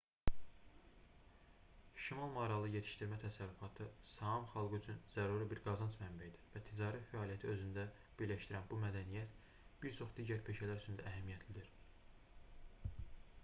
şimal 2.05 2.31
maralı 2.37 2.69
yetişdirmə 2.77 3.19
təsərrüfatı 3.23 3.87
saam 4.13 4.47
xalqı 4.53 4.79
üçün 4.79 4.97
zəruri 5.11 5.47
bir 5.53 5.61
qazanc 5.69 5.99
mənbəyidir 6.01 6.49
və 6.55 6.63
ticari 6.71 7.03
fəaliyyəti 7.11 7.51
özündə 7.53 7.85
birləşdirən 8.23 8.67
bu 8.73 8.81
mədəniyyət 8.87 9.37
bir 9.85 9.97
çox 10.01 10.17
digər 10.23 10.45
peşələr 10.49 10.83
üçün 10.85 11.01
də 11.03 11.07
əhəmiyyətlidir 11.13 11.71